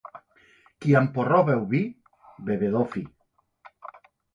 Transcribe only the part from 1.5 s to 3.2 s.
beu el vi, bevedor fi.